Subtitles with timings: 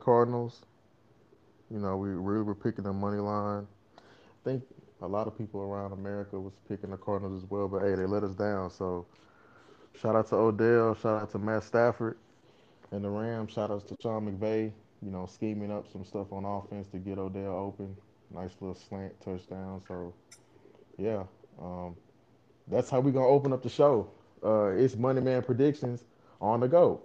[0.00, 0.62] Cardinals.
[1.70, 3.66] You know, we really were picking the money line.
[3.96, 4.64] I think
[5.02, 8.06] a lot of people around America was picking the Cardinals as well, but hey, they
[8.06, 8.70] let us down.
[8.70, 9.06] So
[10.00, 12.18] shout out to Odell, shout out to Matt Stafford
[12.90, 13.52] and the Rams.
[13.52, 14.72] Shout out to Sean McVay.
[15.02, 17.96] You know, scheming up some stuff on offense to get Odell open.
[18.34, 19.82] Nice little slant touchdown.
[19.88, 20.14] So
[20.98, 21.24] yeah,
[21.60, 21.96] um,
[22.68, 24.10] that's how we're gonna open up the show.
[24.44, 26.04] Uh, it's Money Man predictions
[26.40, 27.02] on the go.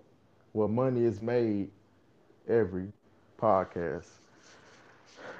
[0.52, 1.70] Where money is made
[2.48, 2.88] every
[3.39, 4.07] podcast.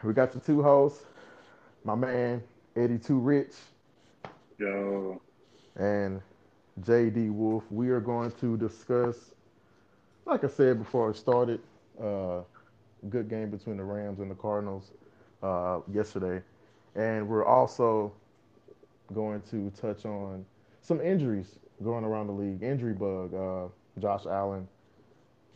[0.04, 1.04] We got the two hosts,
[1.84, 2.44] my man
[2.76, 3.54] Eddie Too Rich.
[4.58, 5.22] Yo.
[5.76, 6.22] And
[6.82, 7.64] JD Wolf.
[7.70, 9.34] We are going to discuss,
[10.26, 11.62] like I said before it started,
[12.02, 12.42] uh,
[13.10, 14.92] good game between the Rams and the Cardinals
[15.42, 16.42] uh, yesterday.
[16.96, 18.14] And we're also
[19.14, 20.46] going to touch on
[20.82, 22.64] some injuries going around the league.
[22.64, 23.68] Injury bug, uh,
[24.00, 24.68] Josh Allen,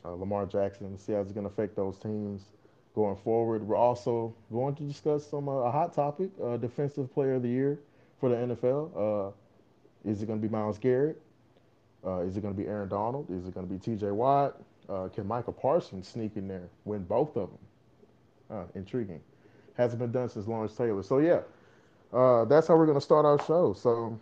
[0.05, 2.43] uh, Lamar Jackson, see how it's going to affect those teams
[2.95, 3.67] going forward.
[3.67, 7.49] We're also going to discuss some uh, a hot topic, uh, defensive player of the
[7.49, 7.79] year
[8.19, 9.29] for the NFL.
[9.29, 11.21] Uh, is it going to be Myles Garrett?
[12.05, 13.29] Uh, is it going to be Aaron Donald?
[13.29, 14.11] Is it going to be T.J.
[14.11, 14.61] Watt?
[15.13, 18.67] can Micah Parsons sneak in there, win both of them?
[18.73, 19.21] intriguing.
[19.77, 21.03] Hasn't been done since Lawrence Taylor.
[21.03, 21.41] So yeah,
[22.11, 23.73] uh, that's how we're gonna start our show.
[23.73, 24.19] So,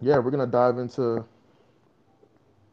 [0.00, 1.24] yeah, we're gonna dive into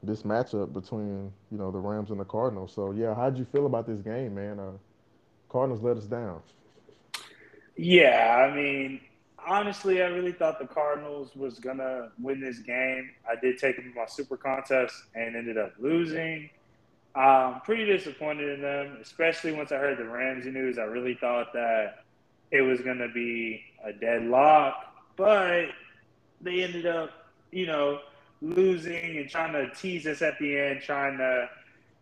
[0.04, 2.74] this matchup between you know the Rams and the Cardinals.
[2.74, 4.60] So, yeah, how'd you feel about this game, man?
[4.60, 4.72] Uh,
[5.50, 6.42] Cardinals let us down.
[7.76, 9.02] Yeah, I mean,
[9.46, 13.12] honestly, I really thought the Cardinals was gonna win this game.
[13.30, 16.50] I did take them in my super contest and ended up losing.
[17.16, 20.80] I'm pretty disappointed in them, especially once I heard the Ramsey news.
[20.80, 22.06] I really thought that
[22.52, 24.76] it was to be a deadlock,
[25.16, 25.68] but
[26.42, 27.12] they ended up,
[27.52, 28.00] you know,
[28.44, 31.50] losing and trying to tease us at the end, trying to,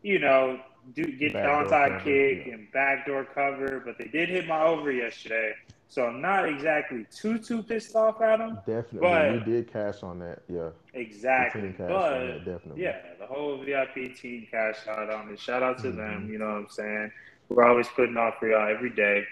[0.02, 0.60] you know,
[0.96, 2.54] do get backdoor onside kick yeah.
[2.54, 3.82] and backdoor cover.
[3.86, 5.54] But they did hit my over yesterday,
[5.88, 8.56] so I'm not exactly too too pissed off at them.
[8.66, 10.70] Definitely, but, you did cash on that, yeah.
[10.94, 15.40] Exactly, but that, definitely, yeah, the whole VIP team cashed out on it.
[15.40, 15.98] Shout out to mm-hmm.
[15.98, 16.30] them.
[16.32, 17.12] You know what I'm saying?
[17.50, 19.24] We're always putting off for y'all every day.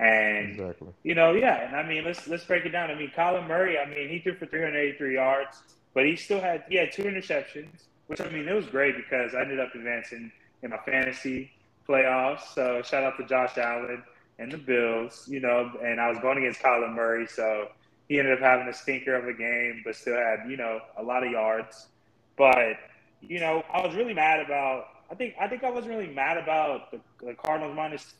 [0.00, 0.88] And exactly.
[1.02, 2.88] you know, yeah, and I mean, let's let's break it down.
[2.88, 5.60] I mean, Kyler Murray, I mean, he threw for 383 yards,
[5.94, 9.34] but he still had he had two interceptions, which I mean, it was great because
[9.34, 10.30] I ended up advancing
[10.62, 11.50] in my fantasy
[11.88, 12.54] playoffs.
[12.54, 14.02] So shout out to Josh Allen
[14.38, 17.68] and the Bills, you know, and I was going against Kyler Murray, so
[18.08, 21.02] he ended up having a stinker of a game, but still had you know a
[21.02, 21.88] lot of yards.
[22.36, 22.76] But
[23.20, 24.86] you know, I was really mad about.
[25.10, 28.14] I think I think I wasn't really mad about the, the Cardinals minus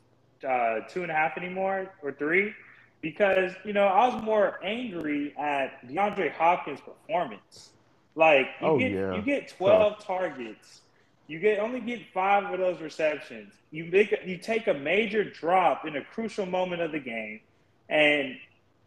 [0.46, 2.54] uh, two and a half anymore or three
[3.00, 7.70] because you know I was more angry at DeAndre Hopkins' performance.
[8.14, 9.14] Like you oh, get yeah.
[9.14, 10.80] you get twelve targets,
[11.26, 13.52] you get only get five of those receptions.
[13.70, 17.40] You make you take a major drop in a crucial moment of the game,
[17.88, 18.36] and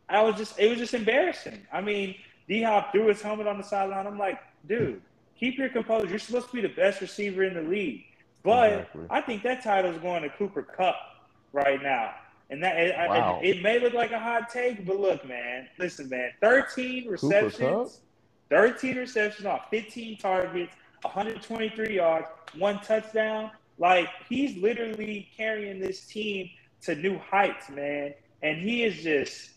[0.09, 1.65] I was just it was just embarrassing.
[1.71, 2.15] I mean,
[2.47, 4.07] D Hop threw his helmet on the sideline.
[4.07, 5.01] I'm like, dude,
[5.39, 6.07] keep your composure.
[6.07, 8.03] You're supposed to be the best receiver in the league.
[8.43, 9.05] But exactly.
[9.09, 10.95] I think that title is going to Cooper Kupp
[11.53, 12.15] right now.
[12.51, 13.39] And that it, wow.
[13.41, 18.01] it, it, may look like a hot take, but look, man, listen, man, 13 receptions,
[18.49, 23.51] 13 receptions on 15 targets, 123 yards, one touchdown.
[23.77, 26.49] Like he's literally carrying this team
[26.81, 28.13] to new heights, man.
[28.43, 29.51] And he is just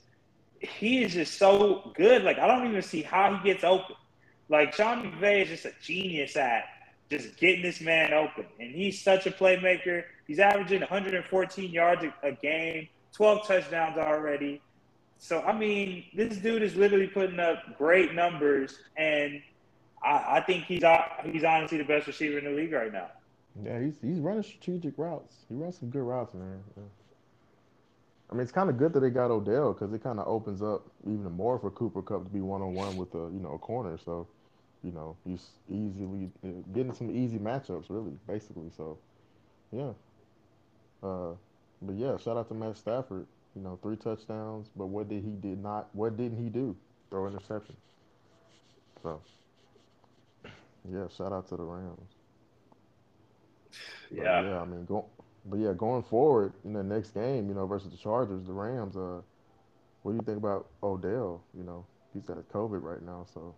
[0.60, 2.22] he is just so good.
[2.22, 3.96] Like I don't even see how he gets open.
[4.48, 6.64] Like Sean McVay is just a genius at
[7.10, 8.46] just getting this man open.
[8.58, 10.04] And he's such a playmaker.
[10.26, 14.60] He's averaging 114 yards a, game, 12 touchdowns already.
[15.18, 19.40] So I mean, this dude is literally putting up great numbers, and
[20.02, 23.08] I, I think he's uh, he's honestly the best receiver in the league right now.
[23.62, 25.36] Yeah, he's he's running strategic routes.
[25.48, 26.60] He runs some good routes, man.
[26.76, 26.82] Yeah.
[28.30, 30.62] I mean, it's kind of good that they got Odell because it kind of opens
[30.62, 33.52] up even more for Cooper Kupp to be one on one with a you know
[33.52, 33.98] a corner.
[34.04, 34.26] So,
[34.84, 36.30] you know, he's easily
[36.74, 38.70] getting some easy matchups, really, basically.
[38.76, 38.98] So,
[39.72, 39.92] yeah,
[41.02, 41.32] uh,
[41.80, 43.26] but yeah, shout out to Matt Stafford.
[43.56, 45.88] You know, three touchdowns, but what did he did not?
[45.94, 46.76] What didn't he do?
[47.08, 47.76] Throw interception.
[49.02, 49.20] So,
[50.92, 52.00] yeah, shout out to the Rams.
[54.10, 54.60] Yeah, yeah.
[54.60, 55.06] I mean, go,
[55.46, 58.96] but yeah, going forward in the next game, you know, versus the Chargers, the Rams.
[58.96, 59.22] Uh,
[60.02, 61.42] what do you think about Odell?
[61.56, 63.54] You know, he's got a COVID right now, so.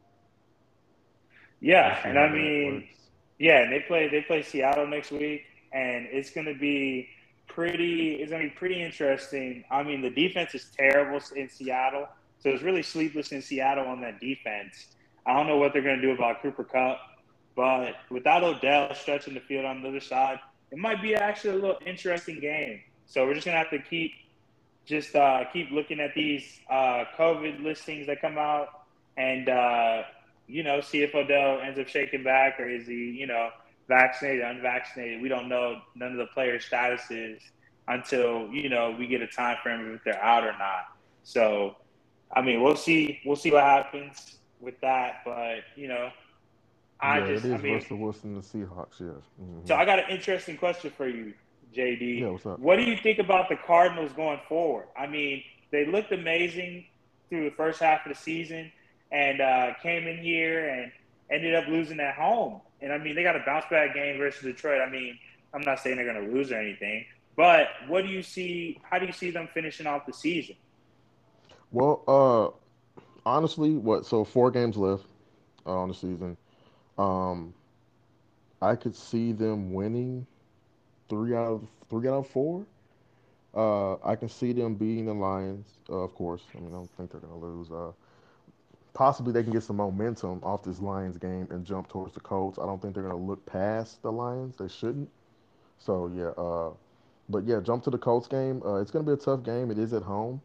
[1.61, 2.89] Yeah, and I mean,
[3.39, 7.09] yeah, and they play they play Seattle next week, and it's going to be
[7.49, 8.15] pretty.
[8.15, 9.65] It's going to be pretty interesting.
[9.71, 12.09] I mean, the defense is terrible in Seattle,
[12.39, 14.89] so it's really sleepless in Seattle on that defense.
[15.27, 16.99] I don't know what they're going to do about Cooper Kupp,
[17.57, 20.39] but without Odell stretching the field on the other side,
[20.71, 22.81] it might be actually a little interesting game.
[23.07, 24.13] So we're just gonna have to keep
[24.85, 28.69] just uh, keep looking at these uh, COVID listings that come out,
[29.17, 30.03] and uh,
[30.47, 33.51] you know, see if Odell ends up shaking back or is he, you know,
[33.89, 35.23] vaccinated, unvaccinated.
[35.23, 37.41] We don't know none of the players' statuses
[37.89, 40.87] until you know we get a time frame if they're out or not.
[41.23, 41.77] So,
[42.35, 43.21] I mean, we'll see.
[43.25, 45.23] We'll see what happens with that.
[45.25, 46.11] But you know,
[47.01, 49.01] I yeah, just, it is I mean, Russell Wilson, the Seahawks.
[49.01, 49.11] Yes.
[49.41, 49.67] Mm-hmm.
[49.67, 51.35] So I got an interesting question for you,
[51.75, 52.21] JD.
[52.21, 52.59] Yeah, what's up?
[52.59, 54.87] What do you think about the Cardinals going forward?
[54.97, 56.87] I mean, they looked amazing
[57.29, 58.71] through the first half of the season,
[59.17, 60.93] and uh, came in here and
[61.31, 62.61] ended up losing at home.
[62.83, 64.83] And I mean, they got a bounce back game versus Detroit.
[64.83, 65.19] I mean,
[65.55, 68.79] I'm not saying they're going to lose or anything, but what do you see?
[68.83, 70.57] How do you see them finishing off the season?
[71.73, 72.99] Well, uh,
[73.29, 74.05] honestly, what?
[74.05, 75.05] So four games left
[75.65, 76.37] uh, on the season.
[76.99, 77.55] Um,
[78.61, 80.27] I could see them winning
[81.09, 82.67] three out of three out of four.
[83.55, 86.43] Uh, I can see them beating the Lions, uh, of course.
[86.55, 87.71] I mean, I don't think they're going to lose.
[87.71, 87.93] Uh,
[88.97, 92.59] possibly they can get some momentum off this Lions game and jump towards the Colts.
[92.59, 94.57] I don't think they're going to look past the Lions.
[94.57, 95.11] They shouldn't.
[95.79, 96.71] So yeah, uh,
[97.29, 98.63] but yeah, jump to the Colts game.
[98.65, 99.71] Uh, it's going to be a tough game.
[99.71, 100.41] It is at home,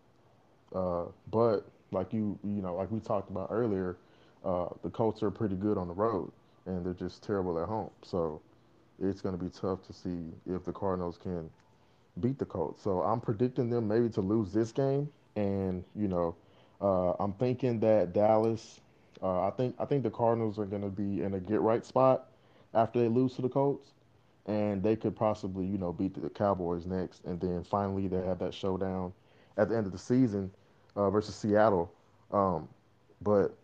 [0.76, 1.62] uh, but
[1.92, 3.96] like you, you know, like we talked about earlier,
[4.44, 6.30] uh, the Colts are pretty good on the road,
[6.66, 7.90] and they're just terrible at home.
[8.02, 8.42] So
[9.02, 11.50] it's going to be tough to see if the Cardinals can
[12.20, 12.84] beat the Colts.
[12.84, 16.36] So I'm predicting them maybe to lose this game, and you know
[16.82, 18.82] uh, I'm thinking that Dallas.
[19.22, 21.86] Uh, I think I think the Cardinals are going to be in a get right
[21.86, 22.30] spot
[22.74, 23.92] after they lose to the Colts,
[24.48, 28.40] and they could possibly you know beat the Cowboys next, and then finally they have
[28.40, 29.14] that showdown
[29.58, 30.50] at the end of the season
[30.96, 31.92] uh, versus Seattle.
[32.32, 32.68] Um,
[33.22, 33.56] but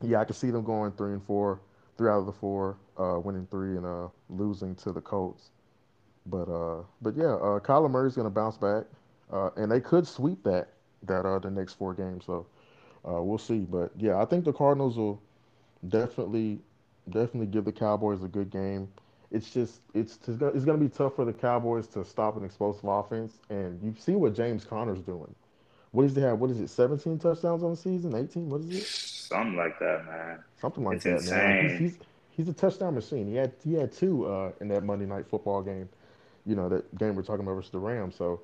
[0.00, 1.60] yeah, I can see them going three and four,
[1.98, 5.50] three out of the four, uh, winning three and uh, losing to the Colts.
[6.26, 8.84] But uh, but yeah, uh, Kyler Murray's going to bounce back,
[9.56, 10.68] and they could sweep that
[11.04, 12.24] that are the next four games.
[12.26, 12.46] So
[13.06, 13.60] uh, we'll see.
[13.60, 15.20] But yeah, I think the Cardinals will
[15.88, 16.60] definitely
[17.10, 18.88] definitely give the Cowboys a good game.
[19.30, 22.84] It's just it's it's going to be tough for the Cowboys to stop an explosive
[22.84, 25.34] offense, and you see what James Conner's doing.
[25.92, 26.38] What does he have?
[26.38, 26.68] What is it?
[26.68, 28.14] 17 touchdowns on the season?
[28.14, 28.48] 18?
[28.48, 28.86] What is it?
[28.86, 30.38] Something like that, man.
[30.60, 31.38] Something like it's that, insane.
[31.38, 31.68] man.
[31.68, 31.98] He's, he's,
[32.30, 33.26] he's a touchdown machine.
[33.26, 35.88] He had he had two uh, in that Monday night football game.
[36.44, 38.16] You know that game we're talking about versus the Rams.
[38.16, 38.40] So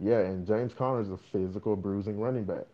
[0.00, 2.66] yeah, and James Conner is a physical, bruising running back.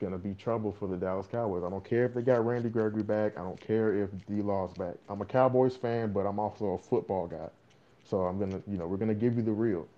[0.00, 1.64] Gonna be trouble for the Dallas Cowboys.
[1.64, 3.38] I don't care if they got Randy Gregory back.
[3.38, 4.96] I don't care if D Law's back.
[5.08, 7.48] I'm a Cowboys fan, but I'm also a football guy.
[8.04, 9.88] So I'm gonna, you know, we're gonna give you the real.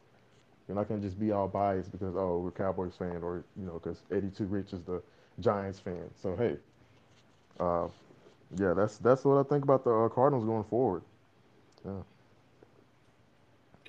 [0.68, 3.80] You're not gonna just be all biased because oh we're Cowboys fan or you know
[3.82, 5.02] because Eddie Too Rich is the
[5.40, 6.10] Giants fan.
[6.22, 6.58] So hey,
[7.58, 7.88] uh,
[8.56, 11.02] yeah, that's that's what I think about the uh, Cardinals going forward.
[11.84, 12.02] Yeah.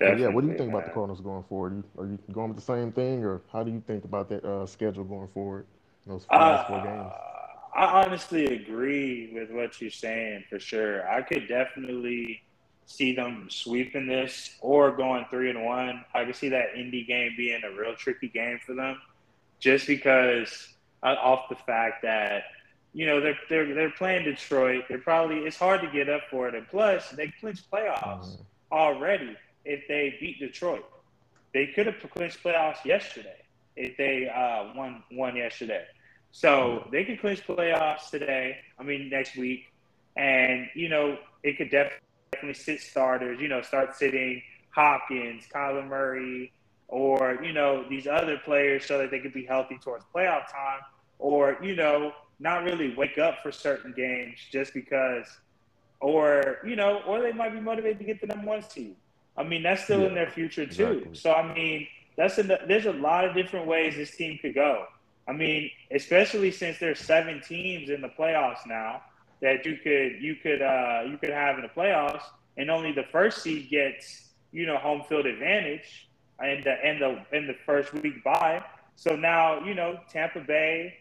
[0.00, 0.78] Definitely, yeah, what do you think man.
[0.78, 1.84] about the Cardinals going forward?
[1.98, 4.64] Are you, going with the same thing, or how do you think about that uh,
[4.64, 5.66] schedule going forward?
[6.06, 7.12] Those last four games.
[7.74, 11.06] I honestly agree with what you're saying for sure.
[11.06, 12.42] I could definitely
[12.86, 16.02] see them sweeping this or going three and one.
[16.14, 18.98] I could see that Indy game being a real tricky game for them,
[19.58, 20.72] just because
[21.02, 22.44] uh, off the fact that
[22.94, 24.84] you know they're they're they're playing Detroit.
[24.88, 28.42] They're probably it's hard to get up for it, and plus they clinched playoffs mm-hmm.
[28.72, 30.84] already if they beat Detroit.
[31.52, 33.36] They could have clinched playoffs yesterday
[33.76, 35.84] if they uh, won won yesterday.
[36.32, 38.58] So they can clinch playoffs today.
[38.78, 39.72] I mean next week,
[40.16, 43.40] and you know it could definitely sit starters.
[43.40, 46.52] You know, start sitting Hopkins, Kyler Murray,
[46.88, 50.80] or you know these other players so that they could be healthy towards playoff time,
[51.18, 55.26] or you know not really wake up for certain games just because,
[56.00, 58.96] or you know, or they might be motivated to get the number one seed.
[59.40, 60.92] I mean, that's still yeah, in their future too.
[60.92, 61.14] Exactly.
[61.14, 64.84] So I mean, that's a, there's a lot of different ways this team could go.
[65.26, 69.02] I mean, especially since there's seven teams in the playoffs now
[69.40, 72.22] that you could you could uh, you could have in the playoffs,
[72.56, 77.36] and only the first seed gets you know home field advantage and the and the
[77.36, 78.62] in the first week bye.
[78.96, 80.94] So now you know Tampa Bay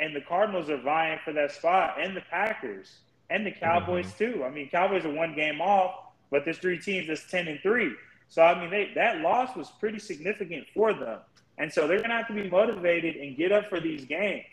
[0.00, 2.98] and the Cardinals are vying for that spot, and the Packers
[3.30, 4.38] and the Cowboys mm-hmm.
[4.38, 4.44] too.
[4.44, 5.94] I mean, Cowboys are one game off,
[6.30, 7.92] but there's three teams that's 10 and 3.
[8.28, 11.20] So, I mean, they, that loss was pretty significant for them.
[11.58, 14.44] And so they're going to have to be motivated and get up for these games.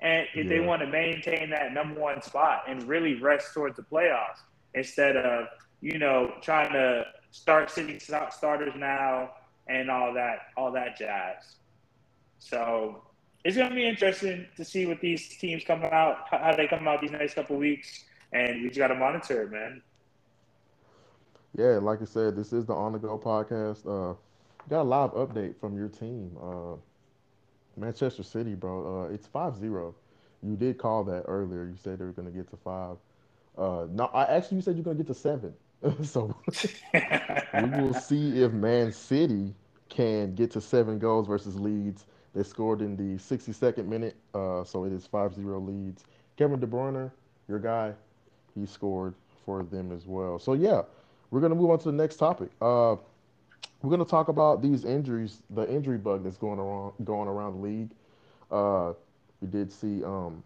[0.00, 0.48] And if yeah.
[0.48, 4.40] they want to maintain that number one spot and really rest towards the playoffs
[4.74, 5.46] instead of,
[5.80, 9.30] you know, trying to start sitting starters now
[9.68, 11.56] and all that, all that jazz.
[12.40, 13.02] So
[13.44, 16.86] it's going to be interesting to see what these teams come out, how they come
[16.88, 18.04] out these next couple weeks.
[18.32, 19.82] And we just got to monitor it, man.
[21.56, 23.86] Yeah, like I said, this is the On the Go podcast.
[23.86, 24.14] Uh,
[24.68, 26.76] got a live update from your team, uh,
[27.76, 29.02] Manchester City, bro.
[29.04, 29.94] Uh, it's 5-0.
[30.42, 31.64] You did call that earlier.
[31.64, 32.96] You said they were going to get to five.
[33.56, 35.54] Uh, no, I actually you said you're going to get to seven.
[36.02, 36.34] so
[36.94, 39.54] we will see if Man City
[39.88, 42.06] can get to seven goals versus Leeds.
[42.34, 46.04] They scored in the 62nd minute, uh, so it is 5-0 Leeds.
[46.36, 47.10] Kevin De Bruyne,
[47.46, 47.92] your guy,
[48.54, 50.38] he scored for them as well.
[50.38, 50.82] So yeah,
[51.32, 52.50] we're gonna move on to the next topic.
[52.60, 52.94] Uh,
[53.80, 57.66] we're gonna talk about these injuries, the injury bug that's going around going around the
[57.66, 57.90] league.
[58.50, 58.92] Uh,
[59.40, 60.44] we did see um,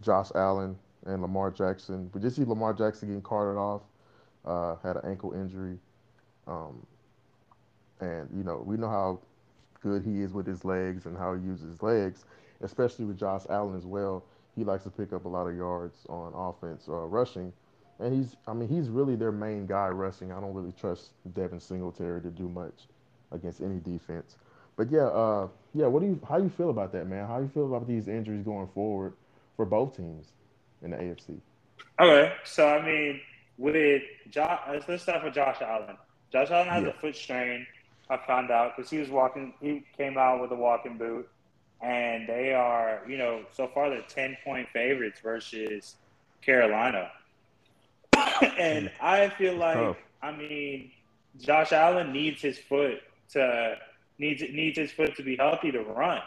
[0.00, 2.08] Josh Allen and Lamar Jackson.
[2.14, 3.82] We did see Lamar Jackson getting carted off.
[4.44, 5.78] Uh, had an ankle injury.
[6.46, 6.86] Um,
[8.00, 9.18] and you know we know how
[9.82, 12.24] good he is with his legs and how he uses his legs,
[12.60, 14.24] especially with Josh Allen as well.
[14.54, 17.52] He likes to pick up a lot of yards on offense uh, rushing,
[18.00, 20.32] and he's I mean he's really their main guy rushing.
[20.32, 22.86] I don't really trust Devin Singletary to do much
[23.32, 24.36] against any defense.
[24.76, 25.86] But yeah, uh, yeah.
[25.86, 27.26] What do you how do you feel about that, man?
[27.26, 29.12] How do you feel about these injuries going forward
[29.56, 30.32] for both teams
[30.82, 31.38] in the AFC?
[31.98, 33.20] Okay, so I mean,
[33.58, 35.96] with Josh, let's start with Josh Allen.
[36.32, 36.90] Josh Allen has yeah.
[36.90, 37.66] a foot strain.
[38.08, 39.54] I found out because he was walking.
[39.60, 41.28] He came out with a walking boot,
[41.80, 45.96] and they are, you know, so far they're ten point favorites versus
[46.40, 47.10] Carolina.
[48.58, 48.90] and.
[49.00, 50.90] I feel like, I mean,
[51.38, 53.00] Josh Allen needs his foot
[53.32, 53.76] to
[54.18, 56.20] needs needs his foot to be healthy to run.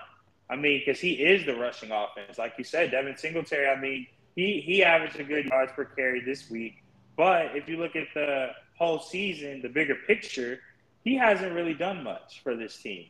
[0.50, 3.68] I mean, because he is the rushing offense, like you said, Devin Singletary.
[3.68, 6.84] I mean, he he averaged a good yards per carry this week,
[7.16, 10.60] but if you look at the whole season, the bigger picture,
[11.04, 13.06] he hasn't really done much for this team.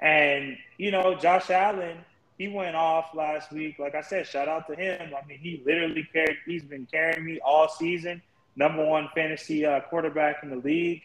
[0.00, 1.98] And, you know, Josh Allen,
[2.42, 3.78] he went off last week.
[3.78, 5.12] Like I said, shout out to him.
[5.14, 8.20] I mean, he literally carried, he's been carrying me all season,
[8.56, 11.02] number one fantasy uh, quarterback in the league.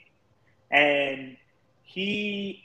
[0.72, 1.38] And
[1.84, 2.64] he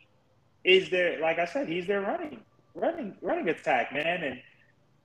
[0.65, 2.41] is there, like I said, he's their running,
[2.75, 4.25] running, running attack, man.
[4.25, 4.41] And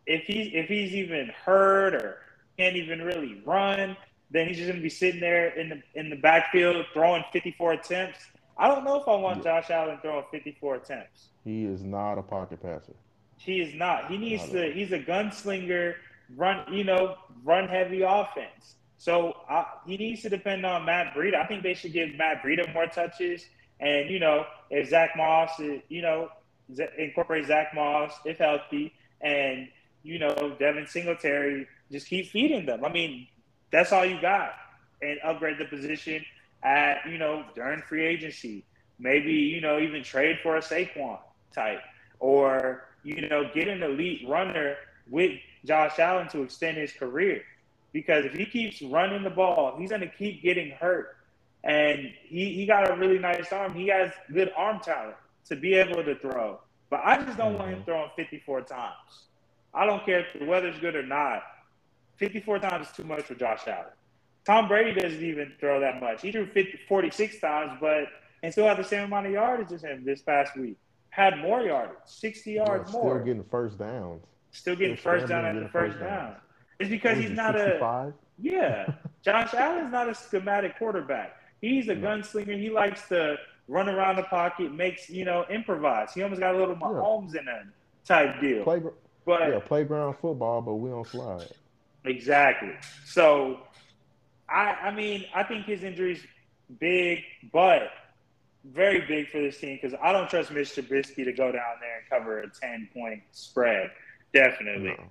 [0.06, 2.20] if he's, if he's even hurt or
[2.58, 3.98] can't even really run,
[4.32, 7.74] then he's just going to be sitting there in the in the backfield throwing 54
[7.74, 8.20] attempts
[8.60, 11.30] I don't know if I want Josh Allen throwing 54 attempts.
[11.44, 12.94] He is not a pocket passer.
[13.38, 14.10] He is not.
[14.10, 14.72] He needs not to.
[14.72, 15.96] He's a gunslinger,
[16.36, 16.74] run.
[16.74, 18.76] You know, run heavy offense.
[18.98, 21.36] So uh, he needs to depend on Matt Breida.
[21.36, 23.46] I think they should give Matt Breida more touches.
[23.80, 26.30] And you know, if Zach Moss, you know,
[26.98, 29.68] incorporate Zach Moss if healthy, and
[30.04, 32.84] you know, Devin Singletary, just keep feeding them.
[32.84, 33.28] I mean,
[33.72, 34.54] that's all you got,
[35.02, 36.26] and upgrade the position
[36.64, 38.64] at, you know, during free agency.
[39.00, 41.20] Maybe, you know, even trade for a Saquon
[41.54, 41.82] type
[42.20, 44.76] or, you know, get an elite runner
[45.10, 47.42] with Josh Allen to extend his career.
[47.94, 51.16] Because if he keeps running the ball, he's going to keep getting hurt.
[51.64, 53.74] And he, he got a really nice arm.
[53.74, 56.60] He has good arm talent to be able to throw.
[56.90, 57.86] But I just don't want him mm-hmm.
[57.86, 59.24] throwing 54 times.
[59.74, 61.44] I don't care if the weather's good or not.
[62.18, 63.86] 54 times is too much for Josh Allen.
[64.44, 66.22] Tom Brady doesn't even throw that much.
[66.22, 68.08] He threw 50, 46 times, but
[68.44, 70.78] and still had the same amount of yardage as him this past week.
[71.18, 73.16] Had more yards, 60 yards still more.
[73.16, 74.24] Still getting first downs.
[74.52, 76.08] Still getting first down after first, down.
[76.08, 76.36] down.
[76.78, 78.10] It's because he's not 65?
[78.10, 78.94] a yeah.
[79.26, 81.36] Josh Allen's not a schematic quarterback.
[81.60, 82.62] He's a gunslinger.
[82.62, 83.36] He likes to
[83.68, 86.14] run around the pocket, makes you know improvise.
[86.14, 87.42] He almost got a little Mahomes yeah.
[87.42, 87.74] in him
[88.06, 88.64] type deal.
[88.64, 88.84] Play,
[89.26, 91.48] but yeah, playground football, but we don't slide.
[92.06, 92.74] Exactly.
[93.06, 93.62] So
[94.48, 96.24] I, I mean, I think his injury's
[96.80, 97.90] big, but
[98.74, 102.00] very big for this team because I don't trust Mitch Trubisky to go down there
[102.00, 103.92] and cover a 10 point spread.
[104.34, 104.96] Definitely.
[104.98, 105.04] No.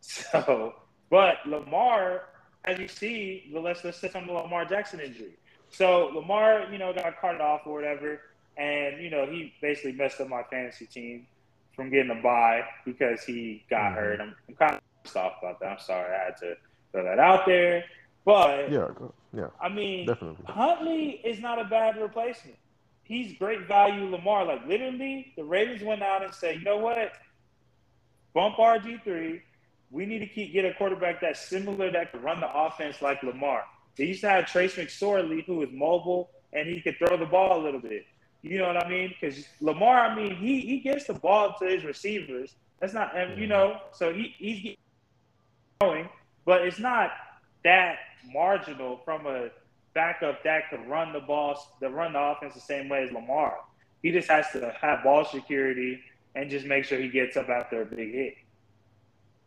[0.00, 0.74] So,
[1.10, 2.22] but Lamar,
[2.64, 5.36] as you see, let's, let's set on the Lamar Jackson injury.
[5.70, 8.20] So Lamar, you know, got carted off or whatever.
[8.56, 11.26] And, you know, he basically messed up my fantasy team
[11.74, 13.94] from getting a bye because he got mm-hmm.
[13.94, 14.20] hurt.
[14.20, 15.66] I'm, I'm kind of pissed off about that.
[15.66, 16.14] I'm sorry.
[16.14, 16.54] I had to
[16.92, 17.84] throw that out there.
[18.24, 18.88] But yeah,
[19.32, 20.44] yeah, I mean, definitely.
[20.46, 22.58] Huntley is not a bad replacement.
[23.08, 24.44] He's great value, Lamar.
[24.44, 27.12] Like literally, the Ravens went out and said, you know what?
[28.34, 29.42] Bump RG three.
[29.90, 33.22] We need to keep get a quarterback that's similar that can run the offense like
[33.22, 33.64] Lamar.
[33.96, 37.60] They used to have Trace McSorley, who is mobile and he could throw the ball
[37.60, 38.06] a little bit.
[38.42, 39.14] You know what I mean?
[39.20, 42.54] Because Lamar, I mean, he he gets the ball to his receivers.
[42.80, 44.76] That's not, you know, so he he's
[45.80, 46.08] going,
[46.44, 47.10] but it's not
[47.64, 47.96] that
[48.32, 49.48] marginal from a
[49.98, 53.54] backup that could run the ball, to run the offense the same way as Lamar.
[54.00, 56.00] He just has to have ball security
[56.36, 58.34] and just make sure he gets up after a big hit.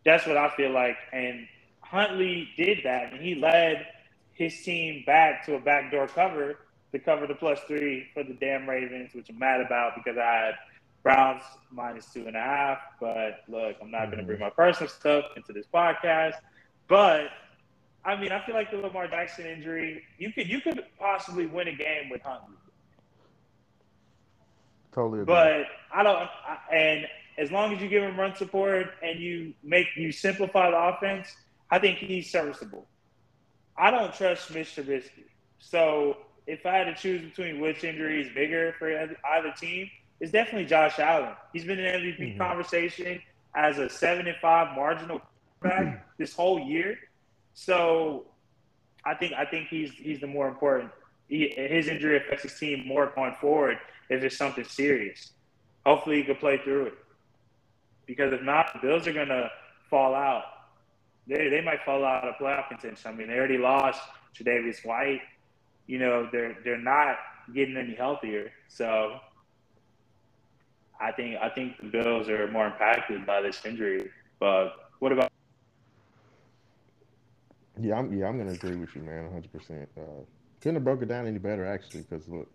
[0.04, 0.98] That's what I feel like.
[1.14, 1.48] And
[1.80, 3.88] Huntley did that, and he led
[4.34, 6.58] his team back to a backdoor cover
[6.92, 10.26] to cover the plus three for the damn Ravens, which I'm mad about because I
[10.26, 10.56] had
[11.02, 12.80] Browns minus two and a half.
[13.00, 14.46] But look, I'm not going to bring mm-hmm.
[14.46, 16.36] my personal stuff into this podcast.
[16.90, 17.30] But
[18.04, 21.68] I mean, I feel like the Lamar Jackson injury, you could you could possibly win
[21.68, 22.56] a game with Huntley.
[24.92, 25.34] Totally agree.
[25.34, 26.18] But I don't.
[26.18, 30.72] I, and as long as you give him run support and you make you simplify
[30.72, 31.36] the offense,
[31.70, 32.88] I think he's serviceable.
[33.78, 35.26] I don't trust Mitch Trubisky.
[35.60, 36.18] So
[36.48, 39.90] if I had to choose between which injury is bigger for either team,
[40.20, 41.34] it's definitely Josh Allen.
[41.54, 42.38] He's been in MVP mm-hmm.
[42.38, 43.22] conversation
[43.56, 45.22] as a seven and five marginal
[45.62, 46.98] back this whole year.
[47.54, 48.26] So
[49.06, 50.92] I think I think he's he's the more important.
[51.28, 53.78] He, his injury affects his team more going forward
[54.10, 55.32] if it's something serious.
[55.86, 56.94] Hopefully, he can play through it.
[58.06, 59.50] Because if not, the Bills are gonna
[59.90, 60.44] fall out.
[61.28, 63.12] They they might fall out of playoff contention.
[63.12, 64.02] I mean, they already lost
[64.36, 65.22] Tre'Davious White.
[65.88, 67.18] You know, they're they're not
[67.54, 68.52] getting any healthier.
[68.68, 69.20] So
[71.00, 74.10] I think I think the Bills are more impacted by this injury.
[74.40, 75.32] But what about?
[77.82, 79.46] Yeah, I'm yeah I'm gonna agree with you, man, 100.
[79.46, 79.90] Uh, percent
[80.62, 82.48] Couldn't have broke it down any better, actually, because look,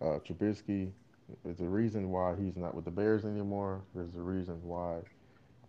[0.00, 0.90] uh, Trubisky.
[1.44, 3.82] There's a reason why he's not with the Bears anymore.
[3.94, 5.00] There's a reason why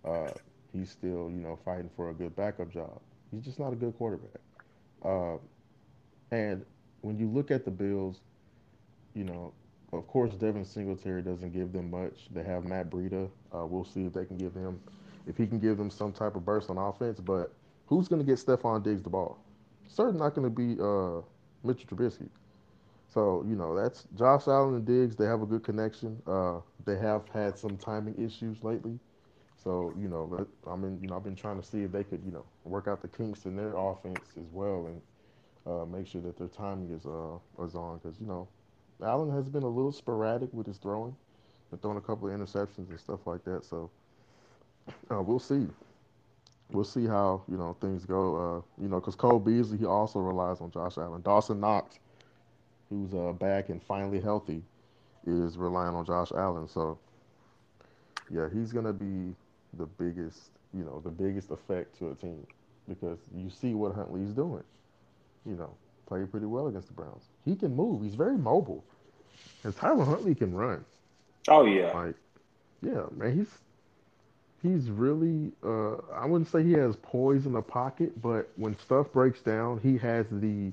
[0.03, 0.31] uh,
[0.73, 2.99] he's still, you know, fighting for a good backup job.
[3.31, 4.41] He's just not a good quarterback.
[5.03, 5.37] Uh,
[6.31, 6.65] and
[7.01, 8.19] when you look at the Bills,
[9.13, 9.53] you know,
[9.93, 12.27] of course, Devin Singletary doesn't give them much.
[12.31, 13.29] They have Matt Breida.
[13.53, 14.81] Uh, we'll see if they can give him,
[15.25, 17.21] if he can give them some type of burst on offense.
[17.21, 17.53] But
[17.87, 19.39] who's going to get Stefon Diggs the ball?
[19.87, 21.21] Certainly not going to be uh,
[21.63, 22.29] Mitchell Trubisky.
[23.09, 25.15] So you know that's Josh Allen and Diggs.
[25.15, 26.21] They have a good connection.
[26.27, 28.99] Uh, they have had some timing issues lately.
[29.63, 32.21] So you know, I mean, you know, I've been trying to see if they could,
[32.25, 35.01] you know, work out the kinks in their offense as well, and
[35.65, 37.99] uh, make sure that their timing is uh is on.
[37.99, 38.47] Because you know,
[39.01, 41.15] Allen has been a little sporadic with his throwing,
[41.71, 43.65] and throwing a couple of interceptions and stuff like that.
[43.65, 43.89] So
[45.11, 45.67] uh, we'll see.
[46.71, 48.35] We'll see how you know things go.
[48.35, 51.21] Uh, you know, because Cole Beasley he also relies on Josh Allen.
[51.21, 51.99] Dawson Knox
[52.89, 54.61] who's uh, back and finally healthy,
[55.25, 56.67] is relying on Josh Allen.
[56.67, 56.97] So,
[58.29, 59.35] yeah, he's gonna be
[59.77, 62.45] the biggest, you know, the biggest effect to a team
[62.87, 64.63] because you see what Huntley's doing.
[65.45, 65.75] You know,
[66.05, 67.23] played pretty well against the Browns.
[67.43, 68.03] He can move.
[68.03, 68.83] He's very mobile,
[69.63, 70.85] and Tyler Huntley can run.
[71.47, 72.15] Oh yeah, like
[72.81, 73.51] yeah, man, he's
[74.65, 79.11] he's really uh, I wouldn't say he has poise in the pocket, but when stuff
[79.13, 80.71] breaks down, he has the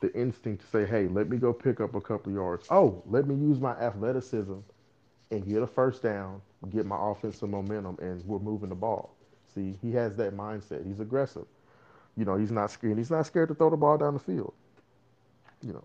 [0.00, 2.66] the instinct to say, hey, let me go pick up a couple yards.
[2.70, 4.56] Oh, let me use my athleticism
[5.30, 9.14] and get a first down, get my offensive momentum, and we're moving the ball.
[9.54, 10.86] See, he has that mindset.
[10.86, 11.46] He's aggressive.
[12.16, 12.98] You know, he's not scared.
[12.98, 14.54] He's not scared to throw the ball down the field.
[15.62, 15.84] You know,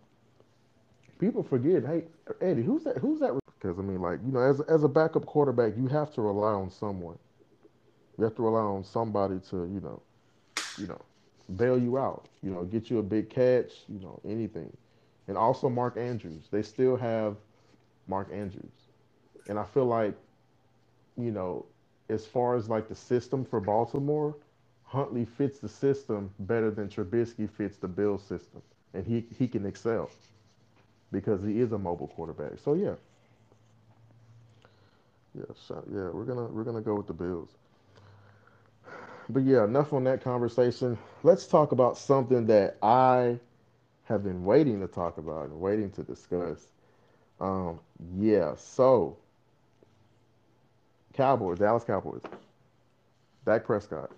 [1.19, 1.85] people forget.
[1.85, 2.05] Hey,
[2.41, 2.97] Eddie, who's that?
[2.99, 3.40] Who's that?
[3.61, 6.53] Because I mean, like you know, as as a backup quarterback, you have to rely
[6.53, 7.17] on someone.
[8.17, 10.01] You have to rely on somebody to you know,
[10.77, 11.01] you know,
[11.55, 14.75] bail you out, you know, get you a big catch, you know, anything.
[15.27, 16.47] And also Mark Andrews.
[16.51, 17.37] They still have
[18.07, 18.87] Mark Andrews.
[19.47, 20.15] And I feel like,
[21.17, 21.65] you know,
[22.09, 24.35] as far as like the system for Baltimore,
[24.83, 28.61] Huntley fits the system better than Trubisky fits the Bill system.
[28.93, 30.09] And he, he can excel
[31.11, 32.59] because he is a mobile quarterback.
[32.63, 32.95] So yeah.
[35.35, 37.49] Yeah, so, yeah, we're gonna we're gonna go with the Bills
[39.31, 40.97] but yeah, enough on that conversation.
[41.23, 43.39] Let's talk about something that I
[44.05, 46.67] have been waiting to talk about and waiting to discuss.
[47.39, 47.79] Um,
[48.17, 49.17] yeah, so
[51.13, 52.21] Cowboys, Dallas Cowboys,
[53.45, 54.11] Dak Prescott.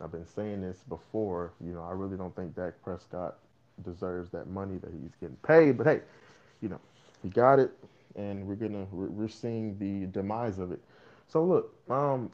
[0.00, 1.52] I've been saying this before.
[1.64, 3.36] You know, I really don't think Dak Prescott
[3.84, 5.76] deserves that money that he's getting paid.
[5.76, 6.00] But hey,
[6.60, 6.80] you know,
[7.22, 7.72] he got it,
[8.18, 10.80] and we're gonna we're, seeing the demise of it.
[11.28, 12.30] So look, um,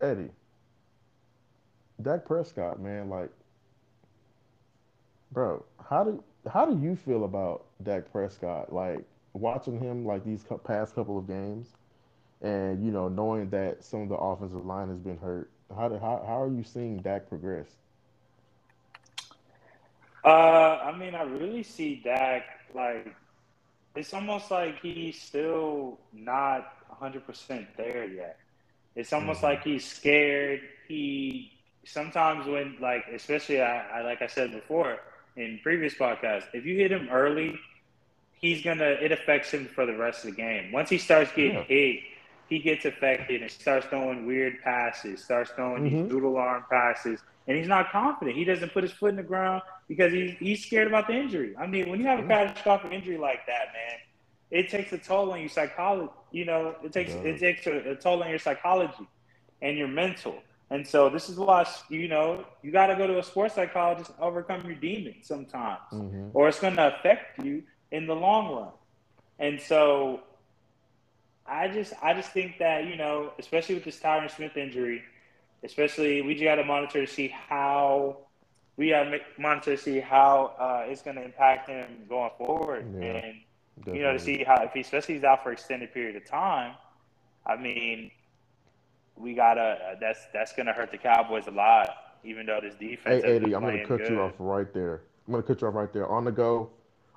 [0.00, 0.30] Eddie,
[2.00, 3.30] Dak Prescott, man, like,
[5.32, 8.72] bro, how do how do you feel about Dak Prescott?
[8.72, 11.68] Like watching him like these past couple of games,
[12.40, 15.50] and you know knowing that some of the offensive line has been hurt.
[15.76, 17.66] How do, how how are you seeing Dak progress?
[20.24, 22.42] Uh, I mean, I really see Dak
[22.74, 23.14] like
[23.94, 28.38] it's almost like he's still not 100% there yet.
[28.94, 29.46] It's almost mm-hmm.
[29.46, 30.60] like he's scared.
[30.88, 31.52] He
[31.84, 34.98] sometimes when like especially I, I, like I said before
[35.36, 37.58] in previous podcasts, if you hit him early,
[38.40, 40.72] he's gonna it affects him for the rest of the game.
[40.72, 41.62] Once he starts getting yeah.
[41.64, 42.00] hit,
[42.48, 46.02] he gets affected and starts throwing weird passes, starts throwing mm-hmm.
[46.02, 48.36] these doodle arm passes, and he's not confident.
[48.36, 49.62] He doesn't put his foot in the ground.
[49.88, 51.54] Because he's he's scared about the injury.
[51.58, 53.98] I mean, when you have a catastrophic injury like that, man,
[54.50, 56.12] it takes a toll on your psychology.
[56.30, 57.20] You know, it takes yeah.
[57.20, 59.08] it takes a, a, toll on your psychology
[59.62, 60.36] and your mental.
[60.70, 64.14] And so this is why you know you got to go to a sports psychologist
[64.14, 66.28] to overcome your demons sometimes, mm-hmm.
[66.34, 68.72] or it's going to affect you in the long run.
[69.38, 70.20] And so
[71.46, 75.02] I just I just think that you know, especially with this Tyron Smith injury,
[75.64, 78.18] especially we just got to monitor to see how
[78.78, 82.86] we got to monitor to see how uh, it's going to impact him going forward,
[82.94, 83.34] yeah, and
[83.76, 83.98] definitely.
[83.98, 86.74] you know to see how if he especially he's out for extended period of time.
[87.44, 88.10] I mean,
[89.16, 91.90] we gotta uh, that's that's going to hurt the Cowboys a lot,
[92.24, 93.24] even though this defense.
[93.24, 94.10] Hey, Eddie, I'm going to cut good.
[94.10, 95.02] you off right there.
[95.26, 96.70] I'm going to cut you off right there on the go.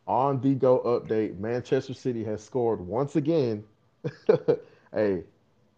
[0.08, 3.64] On the go update, Manchester City has scored once again.
[4.94, 5.24] hey,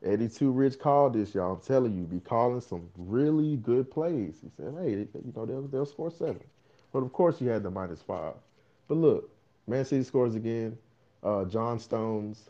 [0.04, 1.54] Eddie Too Rich called this, y'all.
[1.54, 4.36] I'm telling you, be calling some really good plays.
[4.42, 6.42] He said, hey, you know, they'll, they'll score seven.
[6.92, 8.34] But of course, you had the minus five.
[8.88, 9.30] But look,
[9.68, 10.78] Man City scores again.
[11.24, 12.50] Uh, John Stones.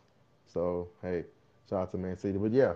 [0.52, 1.24] So, hey,
[1.70, 2.38] shout out to Man City.
[2.38, 2.74] But yeah,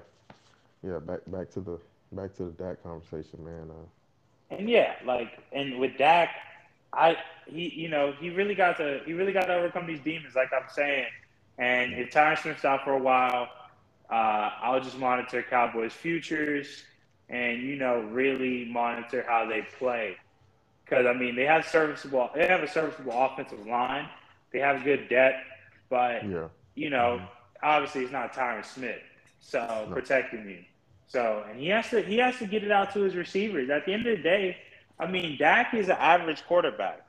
[0.84, 1.80] yeah, back back to the
[2.12, 3.70] back to the Dak conversation, man.
[3.70, 6.30] Uh, and yeah, like, and with Dak,
[6.94, 10.36] I he you know he really got to he really got to overcome these demons,
[10.36, 11.08] like I'm saying.
[11.58, 13.50] And if Tyron Smith's out for a while,
[14.10, 16.84] uh, I'll just monitor Cowboys futures
[17.30, 20.16] and you know really monitor how they play
[20.86, 24.08] because I mean they have serviceable they have a serviceable offensive line
[24.54, 25.44] they have good depth
[25.90, 26.48] but yeah.
[26.76, 27.26] you know mm-hmm.
[27.64, 29.02] obviously it's not Tyron Smith
[29.40, 29.94] so no.
[29.94, 30.64] protecting you
[31.08, 33.86] so and he has to he has to get it out to his receivers at
[33.86, 34.58] the end of the day
[35.00, 37.06] I mean Dak is an average quarterback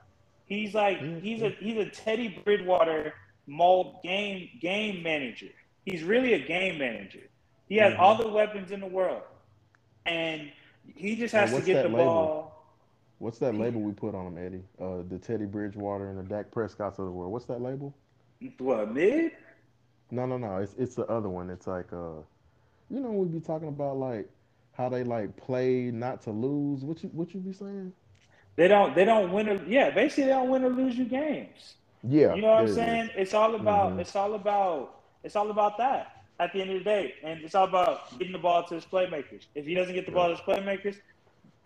[0.47, 1.19] he's like mm-hmm.
[1.19, 3.13] he's a he's a Teddy Bridgewater
[3.47, 5.47] mold game game manager
[5.89, 7.21] He's really a game manager.
[7.67, 8.01] He has mm-hmm.
[8.01, 9.23] all the weapons in the world,
[10.05, 10.51] and
[10.95, 12.05] he just has to get the label?
[12.05, 12.65] ball.
[13.19, 14.63] What's that label we put on him, Eddie?
[14.79, 17.31] Uh, the Teddy Bridgewater and the Dak Prescott of the world.
[17.31, 17.93] What's that label?
[18.57, 19.33] What mid?
[20.11, 20.57] No, no, no.
[20.57, 21.49] It's it's the other one.
[21.49, 22.21] It's like uh,
[22.89, 24.29] you know, we'd be talking about like
[24.73, 26.83] how they like play not to lose.
[26.83, 27.91] What you what you be saying?
[28.55, 31.75] They don't they don't win or yeah, basically they don't win or lose you games.
[32.03, 32.33] Yeah.
[32.33, 33.09] You know what I'm saying?
[33.15, 33.99] It's all about mm-hmm.
[33.99, 37.15] it's all about it's all about that at the end of the day.
[37.23, 39.45] And it's all about getting the ball to his playmakers.
[39.55, 40.95] If he doesn't get the ball to his playmakers,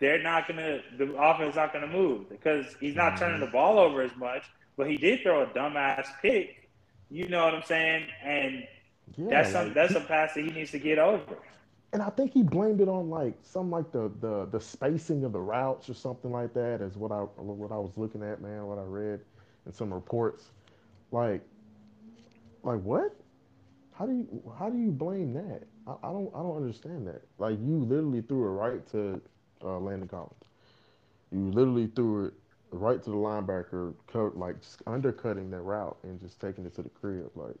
[0.00, 3.78] they're not gonna the offense is not gonna move because he's not turning the ball
[3.78, 4.44] over as much.
[4.76, 6.68] But he did throw a dumbass pick.
[7.10, 8.06] You know what I'm saying?
[8.24, 8.66] And
[9.16, 11.38] yeah, that's some like, that's a pass that he needs to get over.
[11.92, 15.32] And I think he blamed it on like some like the the the spacing of
[15.32, 16.80] the routes or something like that.
[16.80, 18.66] Is what I what I was looking at, man.
[18.66, 19.20] What I read
[19.64, 20.50] in some reports.
[21.12, 21.42] Like,
[22.64, 23.14] like what?
[23.98, 25.62] How do you how do you blame that?
[25.86, 27.22] I, I don't I don't understand that.
[27.38, 29.20] Like you literally threw it right to
[29.62, 30.32] uh, Landon Collins.
[31.30, 32.34] You literally threw it
[32.70, 36.82] right to the linebacker, cut, like just undercutting that route and just taking it to
[36.82, 37.30] the crib.
[37.34, 37.56] Like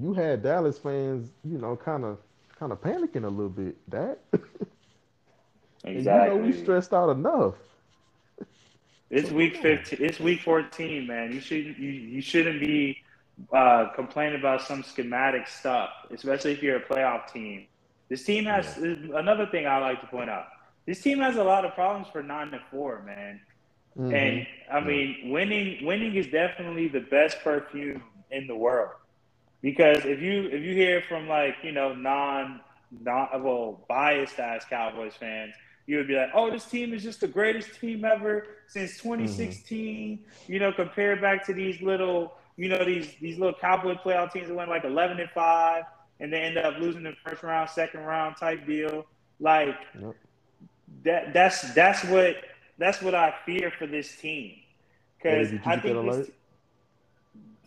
[0.00, 2.18] you had Dallas fans, you know, kind of
[2.58, 3.76] kind of panicking a little bit.
[3.88, 4.20] That
[5.84, 6.36] exactly.
[6.36, 7.54] you know we stressed out enough.
[9.10, 9.98] It's week fifteen.
[10.00, 11.32] It's week fourteen, man.
[11.32, 13.02] You shouldn't you, you shouldn't be
[13.52, 17.66] uh, complain about some schematic stuff, especially if you're a playoff team.
[18.08, 19.18] This team has yeah.
[19.18, 20.46] another thing I like to point out.
[20.86, 23.40] This team has a lot of problems for nine to four, man.
[23.96, 24.14] Mm-hmm.
[24.14, 28.92] And I mean, winning winning is definitely the best perfume in the world.
[29.60, 32.60] Because if you if you hear from like you know non
[33.02, 35.52] non well biased ass Cowboys fans,
[35.86, 40.18] you would be like, oh, this team is just the greatest team ever since 2016.
[40.18, 40.52] Mm-hmm.
[40.52, 44.48] You know, compared back to these little you know these these little cowboy playoff teams
[44.48, 45.84] that went like eleven and five,
[46.18, 49.06] and they end up losing the first round, second round type deal.
[49.38, 50.16] Like yep.
[51.04, 52.36] that that's that's what
[52.76, 54.56] that's what I fear for this team.
[55.16, 56.30] Because hey, I think alert?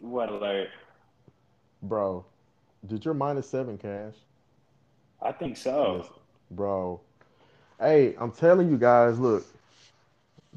[0.02, 0.70] What alert,
[1.82, 2.26] bro?
[2.86, 4.16] Did your minus seven cash?
[5.22, 6.12] I think so, yes,
[6.52, 7.00] bro.
[7.80, 9.46] Hey, I'm telling you guys, look,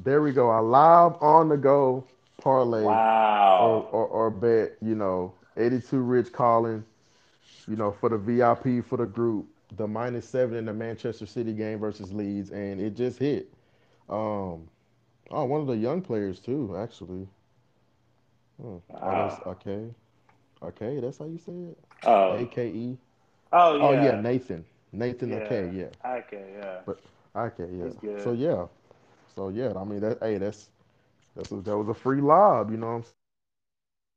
[0.03, 0.49] there we go.
[0.49, 2.03] I live on the go
[2.37, 3.87] parlay wow.
[3.91, 6.83] or, or, or bet, you know, Eddie Too Rich calling,
[7.67, 11.53] you know, for the VIP for the group, the minus seven in the Manchester City
[11.53, 13.51] game versus Leeds, and it just hit.
[14.09, 14.67] Um,
[15.31, 17.27] oh, one of the young players too, actually.
[18.63, 19.41] Oh, wow.
[19.45, 19.89] oh okay.
[20.63, 21.77] Okay, that's how you say it.
[22.03, 22.37] Oh.
[22.37, 22.97] A K E.
[23.51, 23.83] Oh yeah.
[23.83, 24.65] Oh yeah, Nathan.
[24.91, 25.29] Nathan.
[25.29, 25.35] Yeah.
[25.37, 26.09] Okay, yeah.
[26.09, 26.79] Okay, yeah.
[26.85, 26.99] But
[27.35, 28.19] okay, yeah.
[28.23, 28.65] So yeah,
[29.35, 29.73] so yeah.
[29.75, 30.19] I mean that.
[30.21, 30.69] Hey, that's
[31.35, 33.13] that's a, that was a free lob, you know what I'm saying?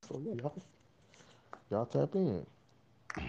[0.08, 0.62] So yeah, y'all,
[1.70, 2.46] y'all tap in.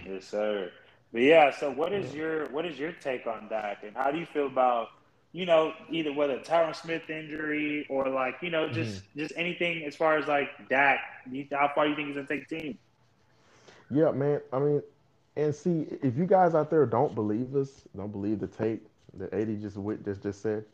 [0.06, 0.71] Yes, sir.
[1.12, 4.19] But yeah, so what is your what is your take on Dak, and how do
[4.19, 4.89] you feel about
[5.32, 9.19] you know, either whether Tyron Smith injury or like, you know, just mm-hmm.
[9.19, 10.99] just anything as far as like Dak,
[11.52, 12.78] how far you think he's gonna take the team?
[13.91, 14.41] Yeah, man.
[14.52, 14.82] I mean,
[15.36, 19.34] and see if you guys out there don't believe us, don't believe the tape that
[19.34, 20.65] Eddie just just just said.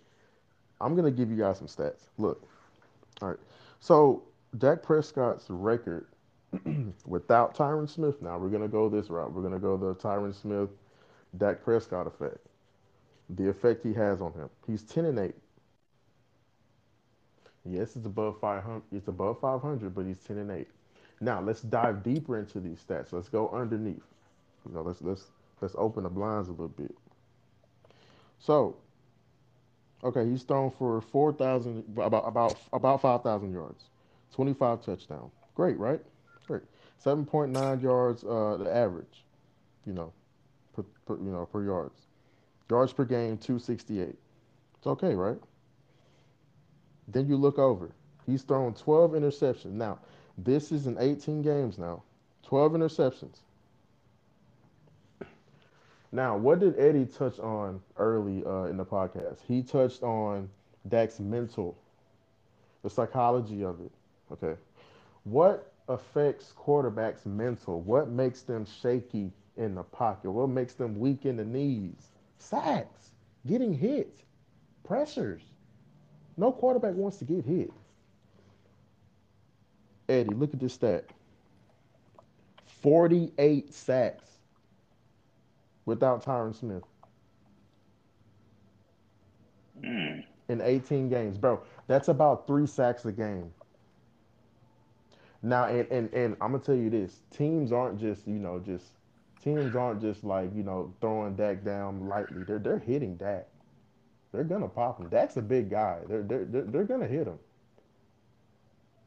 [0.79, 2.07] I'm gonna give you guys some stats.
[2.17, 2.47] Look,
[3.21, 3.39] all right.
[3.79, 4.23] So
[4.57, 6.07] Dak Prescott's record
[7.05, 8.21] without Tyron Smith.
[8.21, 9.33] Now we're gonna go this route.
[9.33, 10.69] We're gonna go the Tyron Smith,
[11.37, 12.39] Dak Prescott effect
[13.29, 14.49] the effect he has on him.
[14.67, 15.35] He's 10 and 8.
[17.65, 18.83] Yes, it's above 500.
[18.91, 20.67] It's above 500, but he's 10 and 8.
[21.21, 23.11] Now let's dive deeper into these stats.
[23.11, 24.03] Let's go underneath.
[24.67, 25.25] You know, let's let's
[25.61, 26.95] let's open the blinds a little bit.
[28.37, 28.75] So,
[30.05, 33.85] okay, he's thrown for 4,000 about about about 5,000 yards,
[34.33, 35.33] 25 touchdowns.
[35.55, 36.01] Great, right?
[36.47, 36.63] Great.
[37.03, 39.23] 7.9 yards uh, the average.
[39.85, 40.13] You know,
[40.73, 41.99] per, per you know per yards.
[42.69, 44.15] Yards per game, 268.
[44.77, 45.37] It's okay, right?
[47.07, 47.91] Then you look over.
[48.25, 49.73] He's thrown 12 interceptions.
[49.73, 49.99] Now,
[50.37, 52.01] this is in 18 games now.
[52.43, 53.37] 12 interceptions.
[56.11, 59.39] Now, what did Eddie touch on early uh, in the podcast?
[59.47, 60.49] He touched on
[60.87, 61.77] Dak's mental,
[62.83, 63.91] the psychology of it.
[64.31, 64.59] Okay.
[65.23, 67.81] What affects quarterbacks' mental?
[67.81, 70.31] What makes them shaky in the pocket?
[70.31, 72.11] What makes them weak in the knees?
[72.45, 73.11] sacks,
[73.47, 74.21] getting hit,
[74.83, 75.41] pressures.
[76.37, 77.71] No quarterback wants to get hit.
[80.07, 81.05] Eddie, look at this stat
[82.65, 84.34] 48 sacks
[85.85, 86.83] without Tyron Smith
[89.83, 90.23] mm.
[90.49, 91.37] in 18 games.
[91.37, 93.51] Bro, that's about three sacks a game.
[95.43, 98.59] Now, and, and, and I'm going to tell you this teams aren't just, you know,
[98.59, 98.85] just
[99.45, 102.43] teams aren't just like you know throwing Dak down lightly.
[102.43, 103.47] They're they're hitting Dak.
[104.33, 105.07] They're gonna pop him.
[105.09, 105.99] Dak's a big guy.
[106.09, 107.39] They're they're they're, they're gonna hit him.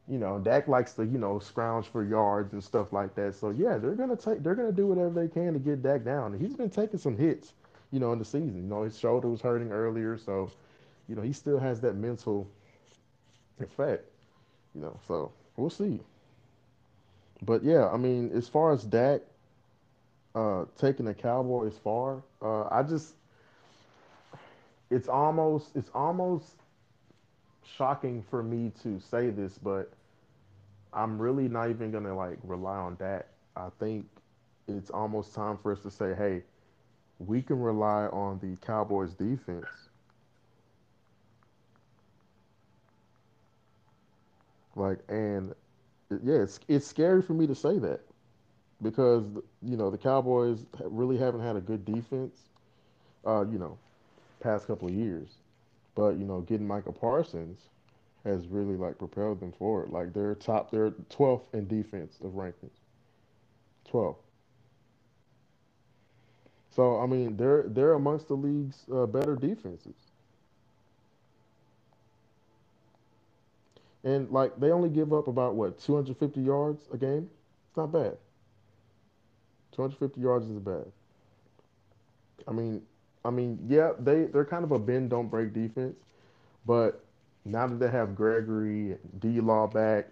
[0.09, 3.35] You know, Dak likes to you know scrounge for yards and stuff like that.
[3.35, 6.37] So yeah, they're gonna take they're gonna do whatever they can to get Dak down.
[6.39, 7.53] He's been taking some hits,
[7.91, 8.55] you know, in the season.
[8.55, 10.51] You know, his shoulder was hurting earlier, so
[11.07, 12.47] you know he still has that mental
[13.59, 14.05] effect.
[14.75, 15.99] You know, so we'll see.
[17.41, 19.21] But yeah, I mean, as far as Dak,
[20.35, 22.23] uh, taking the Cowboys far.
[22.41, 23.15] Uh, I just,
[24.89, 26.55] it's almost, it's almost
[27.63, 29.91] shocking for me to say this, but
[30.93, 33.29] I'm really not even gonna like rely on that.
[33.55, 34.07] I think
[34.67, 36.43] it's almost time for us to say, hey,
[37.19, 39.89] we can rely on the Cowboys defense.
[44.75, 45.53] Like, and
[46.23, 48.01] yeah, it's it's scary for me to say that
[48.81, 49.23] because
[49.61, 52.49] you know the Cowboys really haven't had a good defense,
[53.25, 53.77] uh, you know,
[54.39, 55.39] past couple of years.
[55.95, 57.69] But you know, getting Micah Parsons
[58.29, 59.91] has really like propelled them forward.
[59.91, 62.71] Like they're top, they're 12th in defense of rankings.
[63.89, 64.17] 12.
[66.71, 69.95] So I mean, they're they're amongst the league's uh, better defenses.
[74.03, 77.29] And like they only give up about what 250 yards a game.
[77.69, 78.17] It's not bad.
[79.73, 80.85] 250 yards is bad.
[82.47, 82.81] I mean,
[83.25, 85.97] I mean, yeah, they they're kind of a bend don't break defense,
[86.65, 87.03] but
[87.45, 90.07] now that they have Gregory D Law back,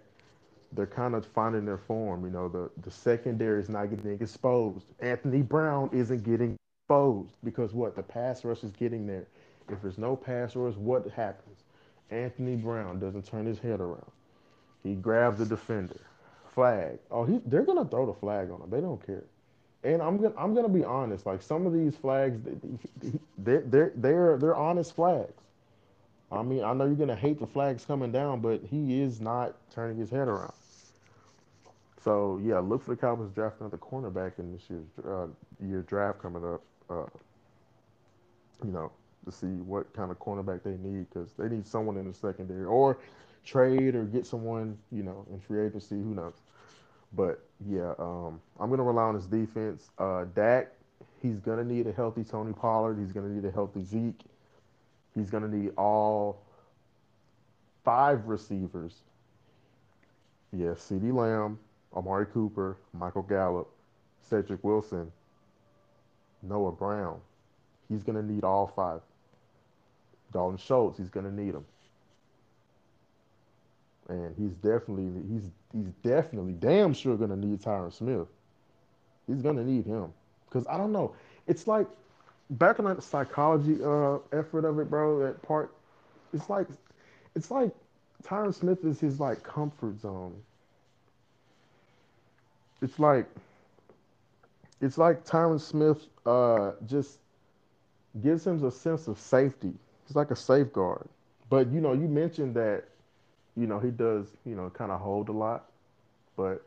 [0.72, 2.24] they're kind of finding their form.
[2.24, 4.86] You know, the the secondary is not getting exposed.
[5.00, 9.26] Anthony Brown isn't getting exposed because what the pass rush is getting there.
[9.70, 11.64] If there's no pass rush, what happens?
[12.10, 14.10] Anthony Brown doesn't turn his head around.
[14.82, 16.00] He grabs the defender.
[16.54, 16.98] Flag.
[17.10, 18.70] Oh, he, they're gonna throw the flag on him.
[18.70, 19.24] They don't care
[19.84, 21.26] and I'm gonna I'm gonna be honest.
[21.26, 22.38] Like some of these flags,
[23.38, 25.32] they're they're they're they're honest flags.
[26.30, 29.54] I mean, I know you're gonna hate the flags coming down, but he is not
[29.70, 30.52] turning his head around.
[32.02, 35.26] So yeah, look for the Cowboys drafting another cornerback in this year's uh,
[35.60, 36.62] year draft coming up.
[36.90, 37.06] Uh,
[38.64, 38.90] you know,
[39.24, 42.64] to see what kind of cornerback they need because they need someone in the secondary
[42.64, 42.98] or
[43.44, 45.96] trade or get someone you know in free agency.
[45.96, 46.34] Who knows?
[47.12, 49.90] But yeah, um, I'm gonna rely on his defense.
[49.98, 50.72] Uh, Dak,
[51.22, 52.98] he's gonna need a healthy Tony Pollard.
[52.98, 54.20] He's gonna need a healthy Zeke.
[55.18, 56.42] He's gonna need all
[57.84, 58.94] five receivers.
[60.52, 61.58] Yes, CeeDee Lamb,
[61.94, 63.68] Amari Cooper, Michael Gallup,
[64.22, 65.10] Cedric Wilson,
[66.42, 67.20] Noah Brown.
[67.88, 69.00] He's gonna need all five.
[70.32, 71.64] Dalton Schultz, he's gonna need them
[74.08, 78.26] and he's definitely he's he's definitely damn sure gonna need Tyron Smith.
[79.26, 80.12] He's gonna need him
[80.48, 81.14] because I don't know.
[81.46, 81.86] It's like
[82.50, 85.18] back on that psychology uh, effort of it, bro.
[85.20, 85.74] That part,
[86.32, 86.66] it's like,
[87.34, 87.72] it's like
[88.24, 90.34] Tyron Smith is his like comfort zone.
[92.80, 93.26] It's like,
[94.80, 97.18] it's like Tyron Smith uh, just
[98.22, 99.72] gives him a sense of safety.
[100.06, 101.08] It's like a safeguard.
[101.50, 102.84] But you know, you mentioned that,
[103.56, 105.66] you know, he does, you know, kind of hold a lot,
[106.36, 106.62] but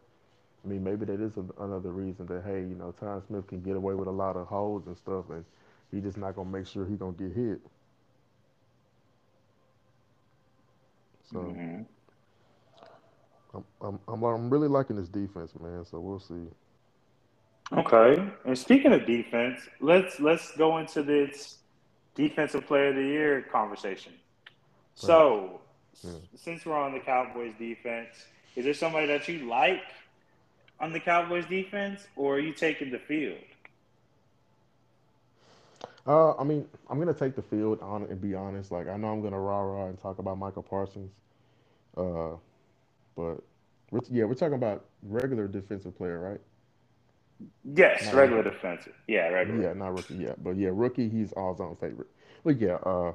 [0.63, 3.75] I mean, maybe that is another reason that hey, you know, Tyron Smith can get
[3.75, 5.43] away with a lot of holds and stuff, and
[5.91, 7.59] he just not gonna make sure he gonna get hit.
[11.31, 11.81] So mm-hmm.
[13.53, 15.85] I'm, I'm, I'm I'm really liking this defense, man.
[15.85, 16.47] So we'll see.
[17.73, 21.59] Okay, and speaking of defense, let's let's go into this
[22.15, 24.13] defensive player of the year conversation.
[24.93, 25.61] So,
[26.03, 26.11] yeah.
[26.35, 28.25] since we're on the Cowboys defense,
[28.55, 29.83] is there somebody that you like
[30.81, 33.37] on the Cowboys defense, or are you taking the field?
[36.07, 38.71] Uh, I mean, I'm gonna take the field on and be honest.
[38.71, 41.11] Like, I know I'm gonna rah rah and talk about Micah Parsons,
[41.97, 42.31] uh,
[43.15, 43.37] but
[43.91, 46.41] we're, yeah, we're talking about regular defensive player, right?
[47.63, 48.51] Yes, not regular rookie.
[48.51, 48.93] defensive.
[49.07, 49.63] Yeah, regular.
[49.63, 50.15] Yeah, not rookie.
[50.15, 51.09] Yeah, but yeah, rookie.
[51.09, 52.09] He's all zone favorite.
[52.43, 53.13] But yeah, uh,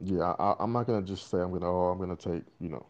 [0.00, 1.66] yeah, I, am not gonna just say I'm gonna.
[1.70, 2.86] Oh, I'm gonna take you know,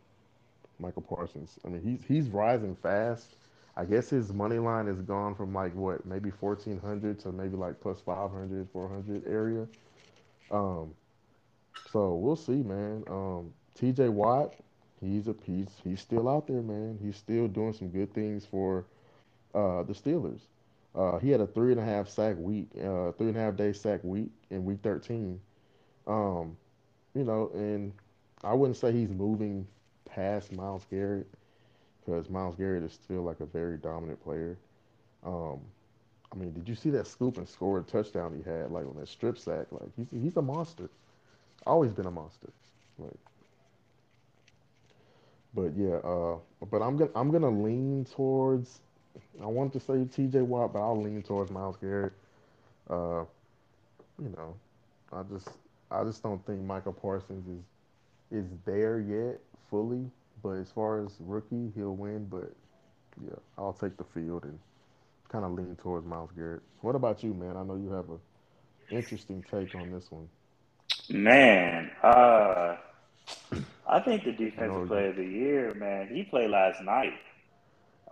[0.78, 1.58] Micah Parsons.
[1.64, 3.36] I mean, he's he's rising fast.
[3.76, 7.80] I guess his money line has gone from like what, maybe 1400 to maybe like
[7.80, 9.66] plus 500, 400 area.
[10.50, 10.94] Um,
[11.90, 13.04] so we'll see, man.
[13.08, 14.08] Um, T.J.
[14.10, 14.54] Watt,
[15.00, 15.80] he's a piece.
[15.82, 16.98] He's still out there, man.
[17.02, 18.84] He's still doing some good things for
[19.54, 20.40] uh, the Steelers.
[20.94, 23.56] Uh, he had a three and a half sack week, uh, three and a half
[23.56, 25.40] day sack week in week 13.
[26.06, 26.56] Um,
[27.14, 27.92] you know, and
[28.44, 29.66] I wouldn't say he's moving
[30.04, 31.26] past Myles Garrett
[32.04, 34.56] because Myles Garrett is still like a very dominant player.
[35.24, 35.60] Um,
[36.32, 39.08] I mean, did you see that scoop and score touchdown he had like on that
[39.08, 39.66] strip sack?
[39.70, 40.90] Like he's he's a monster.
[41.66, 42.48] Always been a monster.
[42.98, 43.12] Like,
[45.54, 46.36] but yeah, uh,
[46.70, 48.80] but I'm gonna I'm gonna lean towards
[49.40, 50.42] I want to say T.J.
[50.42, 52.12] Watt, but I'll lean towards Myles Garrett.
[52.90, 53.24] Uh,
[54.20, 54.54] you know,
[55.12, 55.48] I just
[55.90, 59.40] I just don't think Micah Parsons is is there yet
[59.70, 60.10] fully.
[60.44, 62.26] But as far as rookie, he'll win.
[62.26, 62.52] But
[63.24, 64.58] yeah, I'll take the field and
[65.30, 66.60] kind of lean towards Myles Garrett.
[66.82, 67.56] What about you, man?
[67.56, 70.28] I know you have a interesting take on this one.
[71.08, 72.76] Man, uh,
[73.88, 77.14] I think the defensive player of the year, man, he played last night.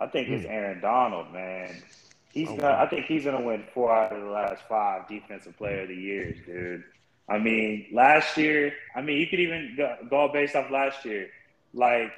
[0.01, 0.51] I think it's hmm.
[0.51, 1.83] Aaron Donald, man.
[2.31, 5.55] He's oh, gonna, I think he's gonna win four out of the last five defensive
[5.55, 6.83] player of the years, dude.
[7.29, 11.29] I mean, last year, I mean, you could even go, go based off last year.
[11.73, 12.11] Like,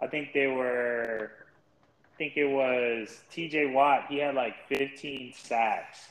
[0.00, 1.30] I think they were,
[2.04, 3.66] I think it was T.J.
[3.72, 4.06] Watt.
[4.08, 6.08] He had like 15 sacks,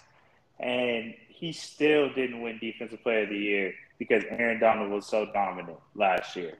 [0.59, 5.27] and he still didn't win defensive player of the year because Aaron Donald was so
[5.33, 6.57] dominant last year,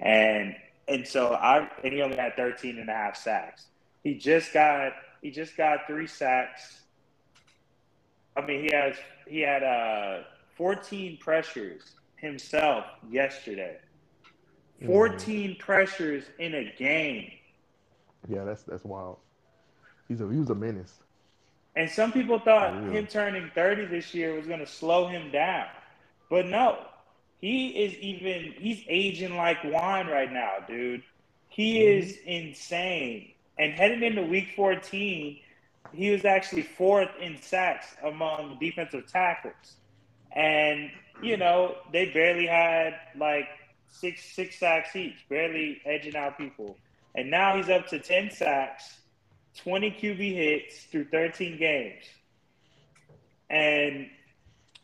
[0.00, 0.54] and
[0.88, 3.66] and so I and he only had 13 and a half sacks.
[4.02, 6.80] He just got he just got three sacks.
[8.36, 10.22] I mean, he has he had uh
[10.56, 11.82] 14 pressures
[12.16, 13.78] himself yesterday.
[14.80, 14.92] Mm-hmm.
[14.92, 15.58] 14 mm.
[15.58, 17.30] pressures in a game.
[18.28, 19.18] Yeah, that's that's wild.
[20.08, 20.94] He's a he was a menace.
[21.76, 25.66] And some people thought him turning 30 this year was going to slow him down.
[26.28, 26.78] But no.
[27.40, 31.02] He is even he's aging like wine right now, dude.
[31.48, 31.98] He mm.
[31.98, 33.32] is insane.
[33.58, 35.38] And heading into week 14,
[35.92, 39.76] he was actually fourth in sacks among defensive tackles.
[40.32, 40.90] And,
[41.22, 43.48] you know, they barely had like
[43.90, 46.76] six six sacks each, barely edging out people.
[47.14, 48.98] And now he's up to 10 sacks,
[49.58, 52.04] 20 QB hits through 13 games.
[53.48, 54.08] And,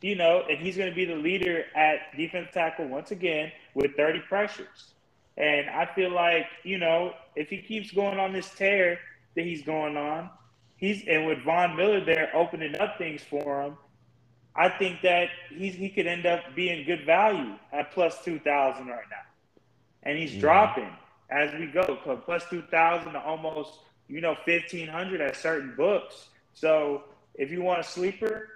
[0.01, 3.97] you know, and he's going to be the leader at defense tackle once again with
[3.97, 4.93] 30 pressures.
[5.37, 8.99] And I feel like, you know, if he keeps going on this tear
[9.37, 10.31] that he's going on,
[10.77, 13.77] he's and with Von Miller there opening up things for him,
[14.57, 18.87] I think that he's he could end up being good value at plus two thousand
[18.87, 19.17] right now.
[20.03, 20.91] And he's dropping
[21.31, 21.99] as we go.
[22.03, 26.29] from Plus two thousand to almost, you know, fifteen hundred at certain books.
[26.55, 27.05] So
[27.35, 28.49] if you want a sleeper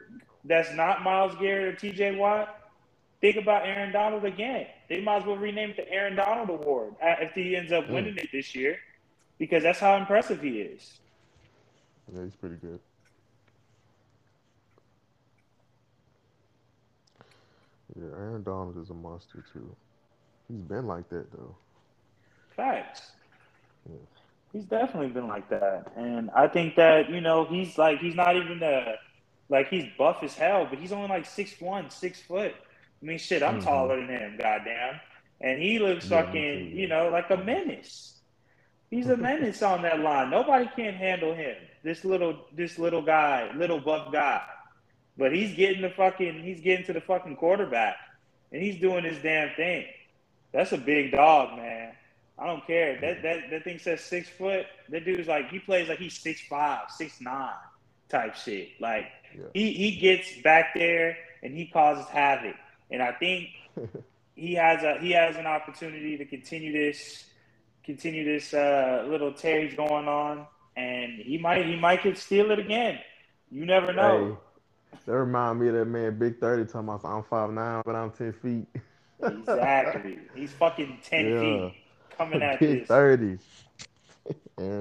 [0.44, 2.70] that's not Myles Garrett or TJ Watt,
[3.20, 4.66] think about Aaron Donald again.
[4.88, 7.94] They might as well rename it the Aaron Donald Award if he ends up hmm.
[7.94, 8.24] winning mm.
[8.24, 8.78] it this year,
[9.38, 10.98] because that's how impressive he is.
[12.12, 12.80] Yeah, he's pretty good.
[18.00, 19.76] Yeah, Aaron Donald is a monster too.
[20.48, 21.54] He's been like that though.
[22.56, 23.12] Facts.
[23.88, 23.96] Yeah.
[24.52, 28.36] He's definitely been like that, and I think that you know he's like he's not
[28.36, 28.96] even the
[29.50, 32.54] Like he's buff as hell, but he's only like six one, six foot.
[33.02, 33.64] I mean, shit, I'm mm-hmm.
[33.64, 35.00] taller than him, goddamn.
[35.40, 38.20] And he looks yeah, fucking, you know, like a menace.
[38.90, 40.30] He's a menace on that line.
[40.30, 41.56] Nobody can handle him.
[41.82, 44.42] This little, this little guy, little buff guy.
[45.20, 47.96] But he's getting the fucking, he's getting to the fucking quarterback,
[48.50, 49.84] and he's doing his damn thing.
[50.50, 51.92] That's a big dog, man.
[52.38, 52.98] I don't care.
[53.02, 54.64] That that that thing says six foot.
[54.88, 57.52] That dude's like he plays like he's six five, six nine
[58.08, 58.70] type shit.
[58.80, 59.44] Like yeah.
[59.52, 62.56] he he gets back there and he causes havoc.
[62.90, 63.50] And I think
[64.34, 67.26] he has a he has an opportunity to continue this
[67.84, 70.46] continue this uh, little Terry's going on,
[70.76, 72.98] and he might he might could steal it again.
[73.50, 74.28] You never know.
[74.32, 74.49] Hey,
[75.06, 78.10] that remind me of that man Big Thirty talking about I'm five nine, but I'm
[78.10, 78.66] ten feet.
[79.22, 80.18] exactly.
[80.34, 81.40] He's fucking ten yeah.
[81.40, 81.74] feet
[82.16, 82.88] coming at Big this.
[82.88, 83.38] Thirty.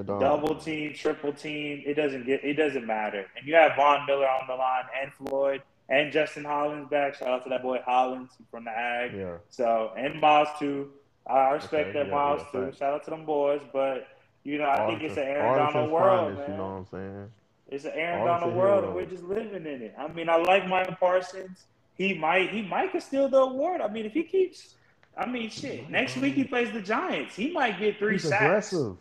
[0.06, 1.82] Double team, triple team.
[1.86, 2.44] It doesn't get.
[2.44, 3.26] It doesn't matter.
[3.36, 7.16] And you have Von Miller on the line and Floyd and Justin Hollins back.
[7.16, 9.12] Shout out to that boy Hollins from the Ag.
[9.14, 9.36] Yeah.
[9.48, 10.90] So and Miles too.
[11.26, 12.72] I respect okay, that yeah, Miles yeah, too.
[12.78, 14.08] Shout out to them boys, but
[14.44, 16.50] you know I think it's an Aaron Donald world, man.
[16.50, 17.30] You know what I'm saying?
[17.70, 19.94] It's an Aaron Donald world, and we're just living in it.
[19.96, 21.66] I mean, I like Micah Parsons.
[21.94, 23.80] He might he might could steal the award.
[23.80, 24.74] I mean, if he keeps,
[25.16, 25.88] I mean, shit.
[25.88, 27.36] Next week he plays the Giants.
[27.36, 28.42] He might get three He's sacks.
[28.42, 28.96] Aggressive.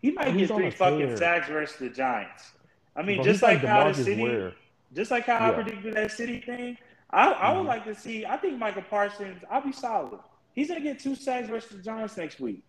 [0.00, 2.52] He might He's get three fucking sacks versus the Giants.
[2.96, 4.52] I mean, just like, like how the city.
[4.94, 5.48] Just like how yeah.
[5.48, 6.78] I predicted that city thing,
[7.10, 7.68] I, I would mm-hmm.
[7.68, 8.24] like to see.
[8.24, 9.42] I think Micah Parsons.
[9.50, 10.20] I'll be solid.
[10.54, 12.62] He's gonna get two sacks versus the Giants next week.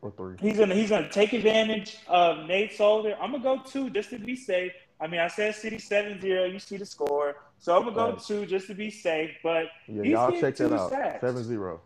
[0.00, 0.36] Or three.
[0.40, 3.16] He's gonna he's gonna take advantage of Nate Solder.
[3.20, 4.72] I'm gonna go two just to be safe.
[5.00, 6.52] I mean, I said City 7-0.
[6.52, 9.30] You see the score, so I'm gonna go two just to be safe.
[9.42, 10.92] But yeah, y'all check that out.
[10.92, 11.78] 7-0.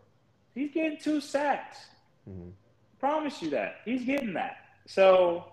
[0.55, 1.77] He's getting two sacks.
[2.29, 2.49] Mm-hmm.
[2.99, 4.57] Promise you that he's getting that.
[4.85, 5.45] So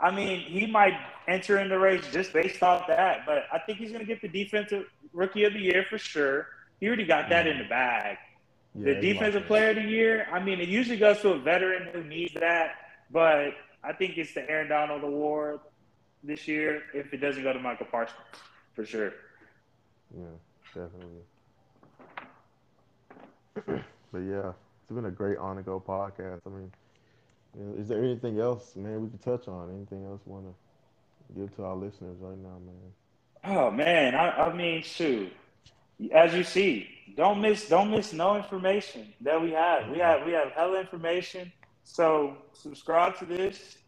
[0.00, 0.94] I mean, he might
[1.26, 4.20] enter in the race just based off that, but I think he's going to get
[4.20, 6.48] the defensive rookie of the year for sure.
[6.80, 8.18] He already got that in the bag.
[8.78, 11.88] Yeah, the defensive player of the year, I mean, it usually goes to a veteran
[11.92, 12.74] who needs that,
[13.10, 15.60] but I think it's the Aaron Donald Award
[16.22, 18.18] this year if it doesn't go to Micah Parsons,
[18.74, 19.14] for sure.
[20.14, 20.24] Yeah,
[20.74, 21.22] definitely.
[24.12, 24.52] but yeah,
[24.82, 26.40] it's been a great on the go podcast.
[26.46, 26.70] I mean,
[27.78, 29.70] is there anything else, man, we can touch on?
[29.70, 32.92] Anything else want to give to our listeners right now, man?
[33.44, 35.32] Oh man, I, I mean, shoot.
[36.12, 39.88] As you see, don't miss don't miss no information that we have.
[39.90, 41.52] We have we have hella information.
[41.84, 43.78] So subscribe to this.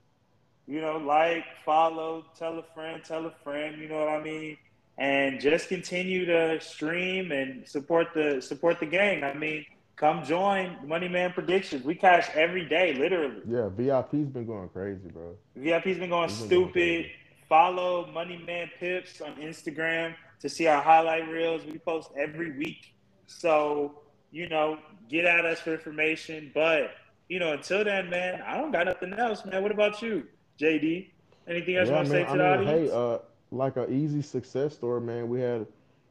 [0.67, 3.79] You know, like, follow, tell a friend, tell a friend.
[3.81, 4.59] You know what I mean?
[4.99, 9.25] And just continue to stream and support the support the gang.
[9.25, 9.65] I mean,
[9.99, 11.85] Come join Money Man Predictions.
[11.85, 13.43] We cash every day, literally.
[13.49, 15.35] Yeah, VIP's been going crazy, bro.
[15.57, 17.03] VIP's been going stupid.
[17.03, 17.11] Going
[17.49, 21.65] Follow Money Man Pips on Instagram to see our highlight reels.
[21.65, 22.95] We post every week.
[23.27, 24.79] So, you know,
[25.09, 26.51] get at us for information.
[26.55, 26.93] But,
[27.29, 29.63] you know, until then, man, I don't got nothing else, man.
[29.63, 30.25] What about you,
[30.61, 31.11] JD?
[31.47, 32.91] Anything else yeah, you want to say to I the mean, audience?
[32.91, 33.19] Hey, uh,
[33.51, 35.29] like an easy success story, man.
[35.29, 35.67] We had,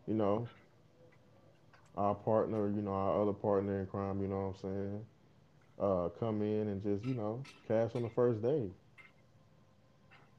[0.08, 0.48] you know,
[1.96, 5.06] our partner, you know, our other partner in crime, you know what I'm saying,
[5.80, 8.70] uh, come in and just, you know, cash on the first day.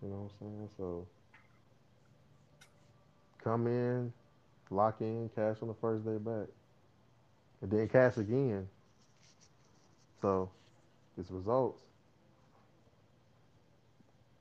[0.03, 0.69] You know what I'm saying?
[0.77, 1.07] So
[3.49, 4.13] come in,
[4.71, 6.49] lock in, cash on the first day back.
[7.63, 8.69] And then cash again.
[10.21, 10.51] So
[11.17, 11.83] it's results.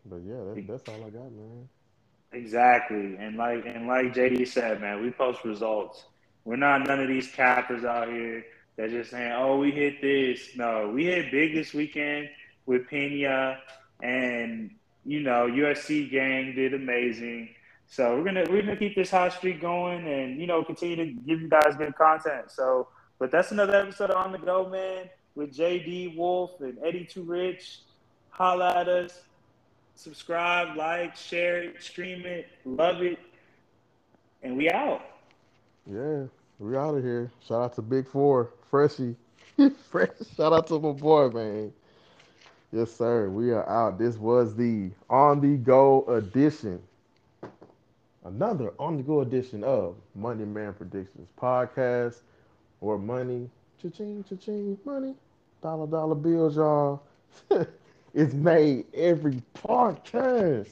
[0.05, 1.69] But yeah, that, that's all I got, man.
[2.33, 3.15] Exactly.
[3.17, 6.03] And like and like JD said, man, we post results.
[6.43, 8.45] We're not none of these cappers out here
[8.77, 12.29] that just saying, "Oh, we hit this." No, we hit big this weekend
[12.65, 13.59] with Pena,
[14.01, 14.71] and
[15.05, 17.49] you know USC gang did amazing.
[17.89, 21.05] So we're gonna we're gonna keep this hot streak going, and you know continue to
[21.05, 22.51] give you guys good content.
[22.51, 27.05] So, but that's another episode of on the go, man, with JD Wolf and Eddie
[27.05, 27.79] Too Rich.
[28.29, 29.23] Holla at us,
[29.95, 33.17] subscribe, like, share it, stream it, love it,
[34.43, 35.01] and we out.
[35.91, 36.25] Yeah,
[36.59, 37.31] we out of here.
[37.47, 39.15] Shout out to Big Four, Freshie.
[39.89, 40.09] Fresh.
[40.35, 41.73] Shout out to my boy, man.
[42.71, 43.29] Yes, sir.
[43.29, 43.97] We are out.
[43.97, 46.79] This was the on the go edition.
[48.27, 52.23] Another on the go edition of Money Man Predictions podcast
[52.81, 53.49] or money.
[53.81, 55.15] Cha-ching, cha-ching, money.
[55.61, 57.03] Dollar, dollar bills, y'all.
[58.13, 60.67] it's made every podcast.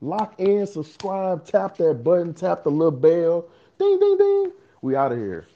[0.00, 3.46] Lock in, subscribe, tap that button, tap the little bell
[3.78, 4.52] Ding, ding, ding.
[4.82, 5.46] We out of here.